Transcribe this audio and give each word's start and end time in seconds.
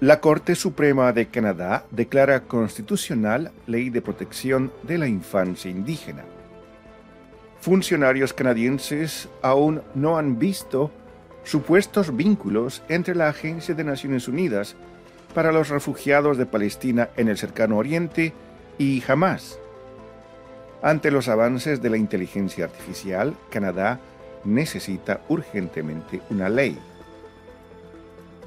La 0.00 0.20
Corte 0.20 0.54
Suprema 0.54 1.12
de 1.12 1.26
Canadá 1.26 1.84
declara 1.90 2.42
constitucional 2.42 3.50
ley 3.66 3.90
de 3.90 4.00
protección 4.00 4.72
de 4.84 4.96
la 4.96 5.08
infancia 5.08 5.68
indígena. 5.68 6.22
Funcionarios 7.60 8.32
canadienses 8.32 9.28
aún 9.42 9.82
no 9.96 10.16
han 10.16 10.38
visto 10.38 10.92
supuestos 11.42 12.16
vínculos 12.16 12.80
entre 12.88 13.16
la 13.16 13.28
Agencia 13.28 13.74
de 13.74 13.82
Naciones 13.82 14.28
Unidas 14.28 14.76
para 15.34 15.50
los 15.50 15.68
Refugiados 15.68 16.38
de 16.38 16.46
Palestina 16.46 17.08
en 17.16 17.26
el 17.26 17.36
Cercano 17.36 17.76
Oriente 17.76 18.32
y 18.78 19.02
Hamas. 19.08 19.58
Ante 20.80 21.10
los 21.10 21.26
avances 21.26 21.82
de 21.82 21.90
la 21.90 21.96
inteligencia 21.96 22.66
artificial, 22.66 23.34
Canadá 23.50 23.98
necesita 24.44 25.22
urgentemente 25.28 26.20
una 26.30 26.48
ley. 26.48 26.78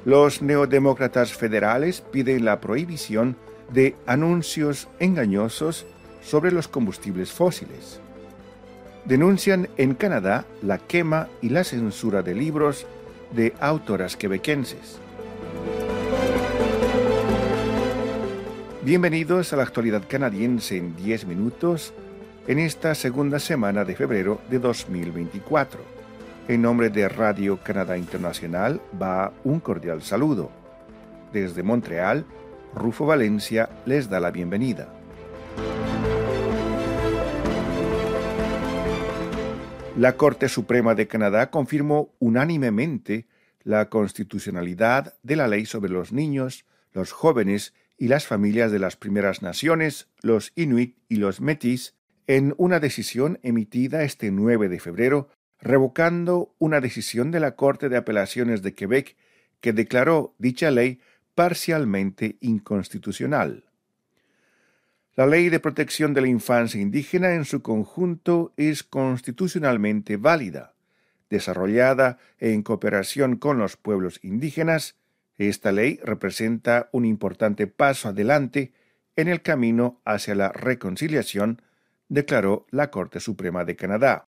Los 0.04 0.42
neodemócratas 0.42 1.32
federales 1.32 2.02
piden 2.02 2.44
la 2.44 2.60
prohibición 2.60 3.36
de 3.72 3.96
anuncios 4.08 4.88
engañosos 5.00 5.86
sobre 6.24 6.52
los 6.52 6.68
combustibles 6.68 7.32
fósiles. 7.32 8.00
Denuncian 9.06 9.70
en 9.78 9.94
Canadá 9.94 10.46
la 10.64 10.80
quema 10.80 11.28
y 11.40 11.50
la 11.50 11.64
censura 11.64 12.24
de 12.24 12.34
libros 12.34 12.88
de 13.32 13.54
autoras 13.60 14.18
quebequenses. 14.18 14.98
Bienvenidos 18.82 19.54
a 19.54 19.58
la 19.58 19.64
actualidad 19.64 20.02
canadiense 20.08 20.78
en 20.78 20.96
10 20.96 21.28
minutos 21.28 21.94
en 22.48 22.58
esta 22.58 22.96
segunda 22.96 23.38
semana 23.38 23.86
de 23.86 23.96
febrero 23.96 24.42
de 24.50 24.58
2024. 24.58 26.01
En 26.48 26.64
nombre 26.64 26.90
de 26.90 27.08
Radio 27.08 27.60
Canadá 27.64 27.98
Internacional 27.98 28.82
va 29.00 29.32
un 29.44 29.60
cordial 29.60 30.02
saludo. 30.02 30.52
Desde 31.32 31.62
Montreal, 31.62 32.26
Rufo 32.74 33.06
Valencia 33.06 33.70
les 33.86 34.10
da 34.10 34.20
la 34.20 34.32
bienvenida. 34.32 34.92
La 39.98 40.18
Corte 40.18 40.50
Suprema 40.50 40.96
de 40.96 41.08
Canadá 41.08 41.52
confirmó 41.52 42.16
unánimemente 42.18 43.28
la 43.64 43.90
constitucionalidad 43.90 45.14
de 45.22 45.36
la 45.36 45.48
ley 45.48 45.68
sobre 45.68 45.92
los 45.92 46.12
niños, 46.12 46.66
los 46.92 47.12
jóvenes 47.12 47.76
y 48.00 48.08
las 48.08 48.26
familias 48.26 48.72
de 48.72 48.80
las 48.80 48.96
primeras 48.96 49.44
naciones, 49.44 50.10
los 50.22 50.54
inuit 50.56 50.98
y 51.08 51.18
los 51.18 51.40
metis, 51.40 51.94
en 52.26 52.56
una 52.58 52.80
decisión 52.80 53.40
emitida 53.44 54.04
este 54.04 54.32
9 54.32 54.70
de 54.70 54.80
febrero 54.80 55.30
revocando 55.62 56.54
una 56.58 56.82
decisión 56.82 57.32
de 57.32 57.40
la 57.40 57.56
Corte 57.56 57.88
de 57.88 57.98
Apelaciones 57.98 58.62
de 58.62 58.74
Quebec 58.74 59.16
que 59.62 59.74
declaró 59.74 60.34
dicha 60.40 60.72
ley 60.72 61.00
parcialmente 61.36 62.38
inconstitucional. 62.42 63.66
La 65.16 65.28
Ley 65.28 65.50
de 65.50 65.60
Protección 65.60 66.14
de 66.14 66.22
la 66.22 66.30
Infancia 66.30 66.82
Indígena 66.82 67.36
en 67.36 67.46
su 67.46 67.62
conjunto 67.62 68.54
es 68.56 68.82
constitucionalmente 68.82 70.18
válida. 70.18 70.74
Desarrollada 71.30 72.18
en 72.40 72.64
cooperación 72.64 73.36
con 73.36 73.58
los 73.58 73.78
pueblos 73.78 74.20
indígenas, 74.24 74.96
esta 75.38 75.72
ley 75.72 76.00
representa 76.04 76.90
un 76.92 77.06
importante 77.06 77.68
paso 77.68 78.10
adelante 78.10 78.74
en 79.16 79.28
el 79.28 79.42
camino 79.42 80.02
hacia 80.06 80.34
la 80.34 80.50
reconciliación, 80.50 81.62
declaró 82.08 82.66
la 82.72 82.90
Corte 82.90 83.20
Suprema 83.20 83.66
de 83.66 83.76
Canadá. 83.76 84.31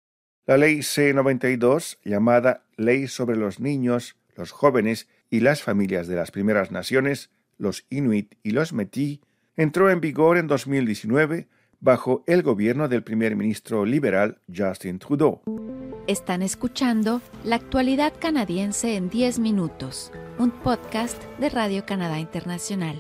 La 0.48 0.58
ley 0.58 0.82
C-92, 0.82 2.00
llamada 2.04 2.64
Ley 2.76 3.08
sobre 3.08 3.38
los 3.38 3.60
Niños, 3.60 4.16
los 4.36 4.50
Jóvenes 4.50 5.08
y 5.30 5.42
las 5.42 5.62
Familias 5.62 6.08
de 6.08 6.16
las 6.16 6.32
Primeras 6.32 6.72
Naciones, 6.72 7.30
los 7.60 7.86
Inuit 7.92 8.34
y 8.42 8.50
los 8.50 8.74
Métis, 8.74 9.20
entró 9.56 9.92
en 9.92 10.02
vigor 10.02 10.38
en 10.38 10.48
2019 10.48 11.48
bajo 11.80 12.24
el 12.26 12.42
gobierno 12.42 12.88
del 12.88 13.04
primer 13.04 13.36
ministro 13.36 13.86
liberal 13.86 14.40
Justin 14.54 14.98
Trudeau. 14.98 15.42
Están 16.08 16.42
escuchando 16.42 17.22
La 17.44 17.58
actualidad 17.58 18.14
canadiense 18.20 18.96
en 18.96 19.10
10 19.10 19.38
minutos, 19.38 20.12
un 20.40 20.50
podcast 20.50 21.22
de 21.40 21.50
Radio 21.50 21.86
Canadá 21.86 22.20
Internacional. 22.20 23.00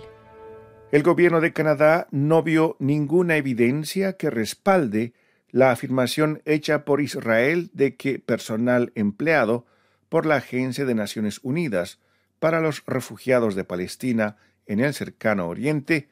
El 0.92 1.02
gobierno 1.02 1.42
de 1.42 1.54
Canadá 1.54 2.08
no 2.12 2.44
vio 2.44 2.76
ninguna 2.78 3.38
evidencia 3.38 4.14
que 4.14 4.30
respalde 4.30 5.14
la 5.52 5.72
afirmación 5.72 6.42
hecha 6.46 6.86
por 6.86 7.02
Israel 7.02 7.70
de 7.74 7.96
que 7.96 8.20
personal 8.20 8.92
empleado 8.96 9.66
por 10.10 10.26
la 10.26 10.38
Agencia 10.38 10.86
de 10.86 10.96
Naciones 10.96 11.40
Unidas 11.44 12.00
para 12.40 12.60
los 12.60 12.84
Refugiados 12.86 13.56
de 13.56 13.64
Palestina 13.64 14.38
en 14.66 14.80
el 14.80 14.94
cercano 14.94 15.48
Oriente 15.48 16.10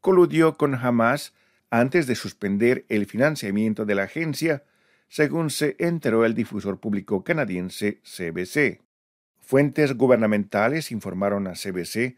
coludió 0.00 0.56
con 0.56 0.74
Hamas 0.74 1.32
antes 1.70 2.06
de 2.06 2.14
suspender 2.14 2.84
el 2.88 3.06
financiamiento 3.06 3.86
de 3.86 3.94
la 3.94 4.02
agencia, 4.04 4.64
según 5.08 5.50
se 5.50 5.76
enteró 5.78 6.24
el 6.26 6.34
difusor 6.34 6.80
público 6.80 7.24
canadiense 7.24 8.00
CBC. 8.02 8.82
Fuentes 9.40 9.94
gubernamentales 9.94 10.92
informaron 10.92 11.46
a 11.46 11.52
CBC 11.52 12.16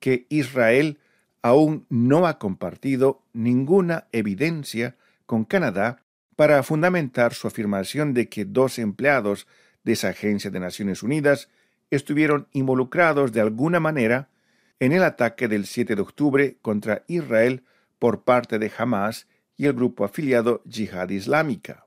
que 0.00 0.26
Israel 0.28 0.98
aún 1.42 1.86
no 1.88 2.26
ha 2.26 2.38
compartido 2.38 3.22
ninguna 3.32 4.06
evidencia 4.12 4.96
con 5.26 5.44
Canadá 5.44 6.02
para 6.40 6.62
fundamentar 6.62 7.34
su 7.34 7.48
afirmación 7.48 8.14
de 8.14 8.30
que 8.30 8.46
dos 8.46 8.78
empleados 8.78 9.46
de 9.84 9.92
esa 9.92 10.08
agencia 10.08 10.50
de 10.50 10.58
Naciones 10.58 11.02
Unidas 11.02 11.50
estuvieron 11.90 12.48
involucrados 12.52 13.32
de 13.32 13.42
alguna 13.42 13.78
manera 13.78 14.30
en 14.78 14.92
el 14.92 15.02
ataque 15.02 15.48
del 15.48 15.66
7 15.66 15.94
de 15.96 16.00
octubre 16.00 16.56
contra 16.62 17.04
Israel 17.08 17.62
por 17.98 18.22
parte 18.24 18.58
de 18.58 18.72
Hamas 18.74 19.26
y 19.58 19.66
el 19.66 19.74
grupo 19.74 20.02
afiliado 20.02 20.62
Yihad 20.64 21.10
Islámica. 21.10 21.84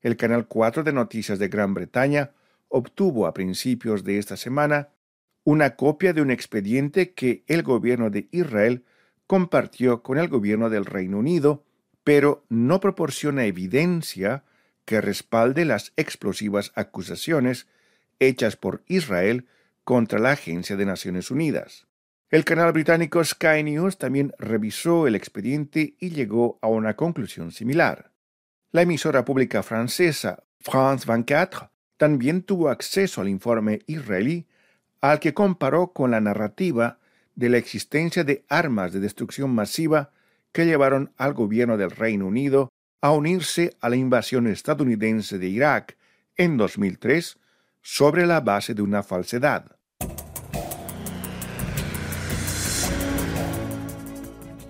El 0.00 0.16
Canal 0.16 0.46
4 0.48 0.82
de 0.82 0.94
Noticias 0.94 1.38
de 1.38 1.48
Gran 1.48 1.74
Bretaña 1.74 2.30
obtuvo 2.68 3.26
a 3.26 3.34
principios 3.34 4.04
de 4.04 4.16
esta 4.16 4.38
semana 4.38 4.88
una 5.44 5.76
copia 5.76 6.14
de 6.14 6.22
un 6.22 6.30
expediente 6.30 7.12
que 7.12 7.44
el 7.46 7.62
gobierno 7.62 8.08
de 8.08 8.26
Israel 8.30 8.86
compartió 9.26 10.02
con 10.02 10.16
el 10.16 10.28
gobierno 10.28 10.70
del 10.70 10.86
Reino 10.86 11.18
Unido 11.18 11.62
pero 12.04 12.44
no 12.48 12.80
proporciona 12.80 13.46
evidencia 13.46 14.44
que 14.84 15.00
respalde 15.00 15.64
las 15.64 15.92
explosivas 15.96 16.72
acusaciones 16.74 17.66
hechas 18.20 18.56
por 18.56 18.82
Israel 18.86 19.46
contra 19.82 20.18
la 20.18 20.32
Agencia 20.32 20.76
de 20.76 20.86
Naciones 20.86 21.30
Unidas. 21.30 21.86
El 22.30 22.44
canal 22.44 22.72
británico 22.72 23.24
Sky 23.24 23.62
News 23.62 23.98
también 23.98 24.32
revisó 24.38 25.06
el 25.06 25.14
expediente 25.14 25.94
y 25.98 26.10
llegó 26.10 26.58
a 26.62 26.68
una 26.68 26.96
conclusión 26.96 27.52
similar. 27.52 28.10
La 28.72 28.82
emisora 28.82 29.24
pública 29.24 29.62
francesa 29.62 30.42
France 30.60 31.06
24 31.06 31.70
también 31.96 32.42
tuvo 32.42 32.70
acceso 32.70 33.20
al 33.20 33.28
informe 33.28 33.80
israelí, 33.86 34.46
al 35.00 35.20
que 35.20 35.32
comparó 35.32 35.92
con 35.92 36.10
la 36.10 36.20
narrativa 36.20 36.98
de 37.34 37.50
la 37.50 37.58
existencia 37.58 38.24
de 38.24 38.44
armas 38.48 38.92
de 38.92 39.00
destrucción 39.00 39.54
masiva 39.54 40.10
que 40.54 40.64
llevaron 40.64 41.12
al 41.18 41.34
gobierno 41.34 41.76
del 41.76 41.90
Reino 41.90 42.26
Unido 42.28 42.70
a 43.02 43.10
unirse 43.10 43.76
a 43.80 43.88
la 43.88 43.96
invasión 43.96 44.46
estadounidense 44.46 45.36
de 45.36 45.48
Irak 45.48 45.98
en 46.36 46.56
2003 46.56 47.38
sobre 47.82 48.24
la 48.24 48.40
base 48.40 48.72
de 48.72 48.80
una 48.80 49.02
falsedad. 49.02 49.76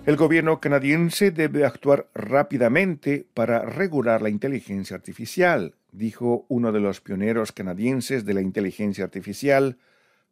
El 0.07 0.17
gobierno 0.17 0.59
canadiense 0.59 1.29
debe 1.29 1.65
actuar 1.65 2.09
rápidamente 2.15 3.27
para 3.35 3.61
regular 3.61 4.23
la 4.23 4.29
inteligencia 4.29 4.95
artificial, 4.95 5.75
dijo 5.91 6.45
uno 6.49 6.71
de 6.71 6.79
los 6.79 6.99
pioneros 6.99 7.51
canadienses 7.51 8.25
de 8.25 8.33
la 8.33 8.41
inteligencia 8.41 9.03
artificial, 9.03 9.77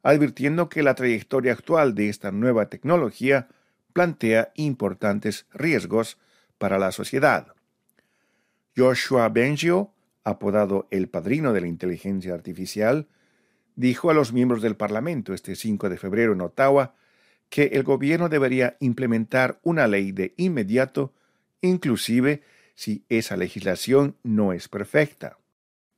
advirtiendo 0.02 0.68
que 0.68 0.82
la 0.82 0.96
trayectoria 0.96 1.54
actual 1.54 1.94
de 1.94 2.10
esta 2.10 2.32
nueva 2.32 2.70
tecnología 2.70 3.50
plantea 3.94 4.52
importantes 4.56 5.46
riesgos 5.54 6.18
para 6.58 6.80
la 6.80 6.92
sociedad. 6.92 7.54
Joshua 8.76 9.30
Bengio, 9.30 9.94
apodado 10.24 10.88
el 10.92 11.10
padrino 11.10 11.54
de 11.54 11.62
la 11.62 11.68
inteligencia 11.68 12.34
artificial, 12.34 13.08
dijo 13.76 14.10
a 14.10 14.14
los 14.14 14.34
miembros 14.34 14.62
del 14.62 14.76
Parlamento 14.76 15.34
este 15.34 15.56
5 15.56 15.90
de 15.90 15.98
febrero 15.98 16.34
en 16.34 16.42
Ottawa 16.42 16.96
que 17.50 17.66
el 17.74 17.84
gobierno 17.84 18.30
debería 18.30 18.78
implementar 18.80 19.60
una 19.64 19.88
ley 19.88 20.12
de 20.12 20.34
inmediato, 20.38 21.14
inclusive 21.62 22.42
si 22.74 23.06
esa 23.10 23.38
legislación 23.38 24.18
no 24.24 24.54
es 24.54 24.68
perfecta. 24.68 25.38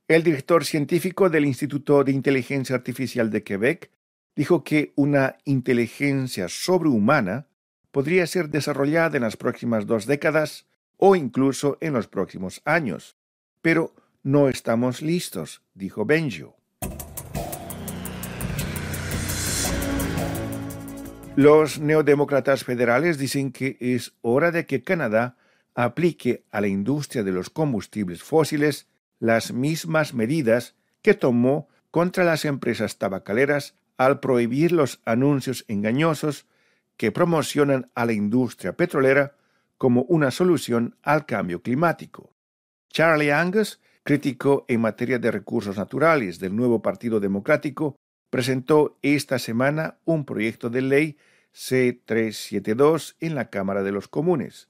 El 0.08 0.22
director 0.22 0.64
científico 0.64 1.30
del 1.30 1.46
Instituto 1.46 2.04
de 2.04 2.12
Inteligencia 2.12 2.76
Artificial 2.76 3.30
de 3.30 3.42
Quebec 3.42 3.90
dijo 4.36 4.62
que 4.62 4.92
una 4.96 5.36
inteligencia 5.44 6.48
sobrehumana 6.48 7.46
podría 7.96 8.26
ser 8.26 8.50
desarrollada 8.50 9.16
en 9.16 9.22
las 9.22 9.38
próximas 9.38 9.86
dos 9.86 10.04
décadas 10.04 10.66
o 10.98 11.16
incluso 11.16 11.78
en 11.80 11.94
los 11.94 12.08
próximos 12.08 12.60
años. 12.66 13.16
Pero 13.62 13.94
no 14.22 14.50
estamos 14.50 15.00
listos, 15.00 15.62
dijo 15.72 16.04
Benjo. 16.04 16.58
Los 21.36 21.78
neodemócratas 21.78 22.64
federales 22.64 23.16
dicen 23.16 23.50
que 23.50 23.78
es 23.80 24.12
hora 24.20 24.50
de 24.50 24.66
que 24.66 24.82
Canadá 24.82 25.38
aplique 25.74 26.44
a 26.50 26.60
la 26.60 26.68
industria 26.68 27.22
de 27.22 27.32
los 27.32 27.48
combustibles 27.48 28.22
fósiles 28.22 28.88
las 29.20 29.54
mismas 29.54 30.12
medidas 30.12 30.74
que 31.00 31.14
tomó 31.14 31.66
contra 31.90 32.24
las 32.24 32.44
empresas 32.44 32.98
tabacaleras 32.98 33.74
al 33.96 34.20
prohibir 34.20 34.72
los 34.72 35.00
anuncios 35.06 35.64
engañosos 35.66 36.44
que 36.96 37.12
promocionan 37.12 37.90
a 37.94 38.06
la 38.06 38.12
industria 38.12 38.76
petrolera 38.76 39.36
como 39.78 40.02
una 40.02 40.30
solución 40.30 40.96
al 41.02 41.26
cambio 41.26 41.62
climático. 41.62 42.32
Charlie 42.90 43.30
Angus, 43.30 43.80
crítico 44.02 44.64
en 44.68 44.80
materia 44.80 45.18
de 45.18 45.30
recursos 45.30 45.76
naturales 45.76 46.38
del 46.38 46.56
nuevo 46.56 46.80
Partido 46.80 47.20
Democrático, 47.20 47.96
presentó 48.30 48.98
esta 49.02 49.38
semana 49.38 49.98
un 50.04 50.24
proyecto 50.24 50.70
de 50.70 50.82
ley 50.82 51.18
C-372 51.52 53.16
en 53.20 53.34
la 53.34 53.50
Cámara 53.50 53.82
de 53.82 53.92
los 53.92 54.08
Comunes. 54.08 54.68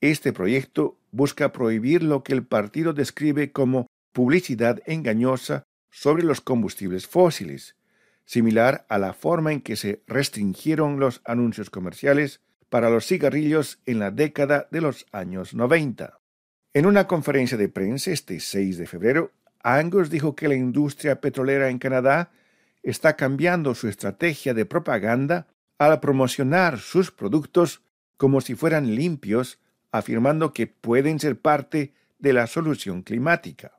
Este 0.00 0.32
proyecto 0.32 0.98
busca 1.10 1.52
prohibir 1.52 2.02
lo 2.02 2.22
que 2.22 2.32
el 2.32 2.44
partido 2.44 2.92
describe 2.92 3.52
como 3.52 3.86
publicidad 4.12 4.82
engañosa 4.86 5.64
sobre 5.90 6.24
los 6.24 6.40
combustibles 6.40 7.06
fósiles, 7.06 7.76
similar 8.26 8.84
a 8.90 8.98
la 8.98 9.14
forma 9.14 9.52
en 9.52 9.62
que 9.62 9.76
se 9.76 10.02
restringieron 10.06 11.00
los 11.00 11.22
anuncios 11.24 11.70
comerciales 11.70 12.40
para 12.68 12.90
los 12.90 13.06
cigarrillos 13.06 13.80
en 13.86 14.00
la 14.00 14.10
década 14.10 14.68
de 14.70 14.82
los 14.82 15.06
años 15.12 15.54
90. 15.54 16.20
En 16.74 16.84
una 16.84 17.06
conferencia 17.06 17.56
de 17.56 17.70
prensa 17.70 18.10
este 18.10 18.38
6 18.38 18.76
de 18.76 18.86
febrero, 18.86 19.32
Angus 19.62 20.10
dijo 20.10 20.36
que 20.36 20.48
la 20.48 20.54
industria 20.54 21.20
petrolera 21.20 21.70
en 21.70 21.78
Canadá 21.78 22.30
está 22.82 23.16
cambiando 23.16 23.74
su 23.74 23.88
estrategia 23.88 24.52
de 24.52 24.66
propaganda 24.66 25.46
al 25.78 25.98
promocionar 26.00 26.78
sus 26.78 27.10
productos 27.10 27.82
como 28.16 28.40
si 28.40 28.54
fueran 28.54 28.94
limpios, 28.94 29.58
afirmando 29.90 30.52
que 30.52 30.66
pueden 30.66 31.20
ser 31.20 31.38
parte 31.40 31.92
de 32.18 32.32
la 32.32 32.46
solución 32.46 33.02
climática. 33.02 33.78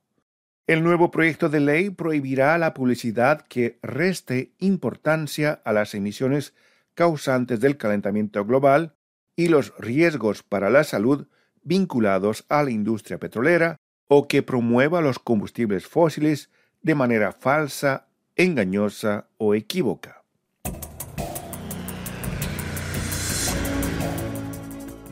El 0.67 0.83
nuevo 0.83 1.11
proyecto 1.11 1.47
de 1.47 1.61
ley 1.61 1.89
prohibirá 1.91 2.57
la 2.57 2.73
publicidad 2.73 3.39
que 3.47 3.79
reste 3.81 4.51
importancia 4.59 5.61
a 5.63 5.71
las 5.71 5.95
emisiones 5.95 6.53
causantes 6.93 7.61
del 7.61 7.77
calentamiento 7.77 8.43
global 8.43 8.93
y 9.37 9.47
los 9.47 9.73
riesgos 9.77 10.43
para 10.43 10.69
la 10.69 10.83
salud 10.83 11.27
vinculados 11.63 12.43
a 12.49 12.63
la 12.63 12.71
industria 12.71 13.17
petrolera 13.17 13.77
o 14.09 14.27
que 14.27 14.43
promueva 14.43 14.99
los 14.99 15.19
combustibles 15.19 15.87
fósiles 15.87 16.49
de 16.81 16.95
manera 16.95 17.31
falsa, 17.31 18.07
engañosa 18.35 19.29
o 19.37 19.55
equívoca. 19.55 20.25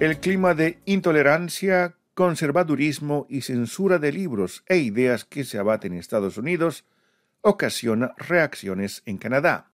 El 0.01 0.19
clima 0.19 0.54
de 0.54 0.80
intolerancia 0.84 1.96
conservadurismo 2.16 3.28
y 3.30 3.42
censura 3.42 4.00
de 4.00 4.12
libros 4.12 4.64
e 4.68 4.78
ideas 4.78 5.26
que 5.26 5.44
se 5.44 5.60
abaten 5.60 5.94
en 5.94 6.00
Estados 6.00 6.38
Unidos 6.38 6.86
ocasiona 7.42 8.16
reacciones 8.18 9.04
en 9.06 9.18
Canadá. 9.18 9.72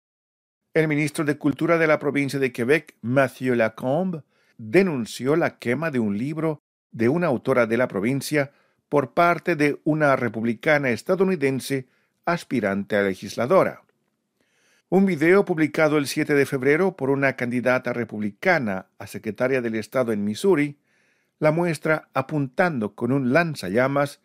El 0.74 0.90
ministro 0.90 1.24
de 1.24 1.38
Cultura 1.38 1.78
de 1.78 1.88
la 1.88 1.98
provincia 1.98 2.38
de 2.38 2.52
Quebec, 2.52 2.96
Mathieu 3.02 3.56
Lacombe, 3.56 4.24
denunció 4.58 5.38
la 5.38 5.58
quema 5.58 5.90
de 5.90 6.00
un 6.00 6.18
libro 6.18 6.62
de 6.92 7.08
una 7.08 7.28
autora 7.28 7.66
de 7.66 7.78
la 7.78 7.88
provincia 7.88 8.52
por 8.90 9.14
parte 9.14 9.56
de 9.56 9.80
una 9.86 10.16
republicana 10.18 10.90
estadounidense 10.90 11.88
aspirante 12.26 12.98
a 12.98 13.04
legisladora. 13.04 13.84
Un 14.90 15.06
video 15.06 15.46
publicado 15.46 15.98
el 15.98 16.08
7 16.08 16.34
de 16.34 16.46
febrero 16.46 16.98
por 16.98 17.10
una 17.10 17.36
candidata 17.38 17.94
republicana 17.94 18.88
a 19.00 19.08
secretaria 19.08 19.62
del 19.62 19.76
Estado 19.76 20.12
en 20.12 20.26
Missouri 20.26 20.78
la 21.40 21.52
muestra 21.52 22.10
apuntando 22.14 22.96
con 22.96 23.12
un 23.12 23.34
lanzallamas 23.34 24.20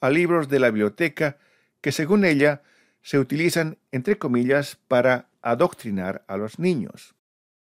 a 0.00 0.10
libros 0.10 0.48
de 0.48 0.60
la 0.60 0.70
biblioteca 0.70 1.38
que, 1.80 1.92
según 1.92 2.24
ella, 2.24 2.62
se 3.02 3.18
utilizan, 3.18 3.78
entre 3.90 4.18
comillas, 4.18 4.78
para 4.88 5.28
adoctrinar 5.42 6.24
a 6.28 6.36
los 6.36 6.58
niños. 6.58 7.14